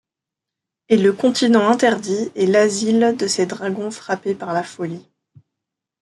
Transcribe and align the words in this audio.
Et 0.89 0.97
le 0.97 1.13
continent 1.13 1.69
interdit 1.69 2.31
est 2.35 2.47
l’asile 2.47 3.15
de 3.19 3.27
ces 3.27 3.45
dragons 3.45 3.91
frappés 3.91 4.33
par 4.33 4.51
la 4.51 4.63
folie. 4.63 5.07